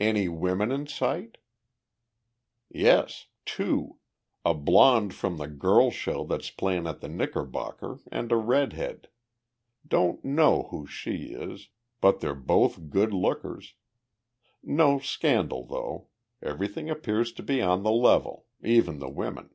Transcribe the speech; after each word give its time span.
"Any 0.00 0.30
women 0.30 0.72
in 0.72 0.86
sight?" 0.86 1.36
"Yes 2.70 3.26
two. 3.44 3.98
A 4.42 4.54
blond 4.54 5.12
from 5.12 5.36
the 5.36 5.46
girl 5.46 5.90
show 5.90 6.24
that's 6.24 6.48
playin' 6.48 6.86
at 6.86 7.02
the 7.02 7.08
Knickerbocker 7.10 7.98
and 8.10 8.32
a 8.32 8.36
red 8.36 8.72
head. 8.72 9.10
Don't 9.86 10.24
know 10.24 10.68
who 10.70 10.86
she 10.86 11.34
is 11.34 11.68
but 12.00 12.20
they're 12.20 12.34
both 12.34 12.88
good 12.88 13.12
lookers. 13.12 13.74
No 14.62 14.98
scandal, 15.00 15.66
though. 15.66 16.06
Everything 16.40 16.88
appears 16.88 17.30
to 17.32 17.42
be 17.42 17.60
on 17.60 17.82
the 17.82 17.92
level 17.92 18.46
even 18.62 19.00
the 19.00 19.10
women." 19.10 19.50